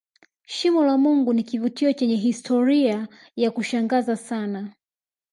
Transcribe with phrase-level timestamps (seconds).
[0.45, 4.73] shimo la mungu ni kivutio chenye historia ya kushangaza sana